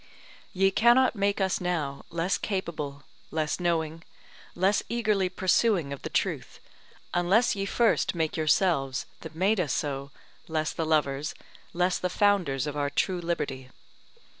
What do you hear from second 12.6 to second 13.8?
of our true liberty.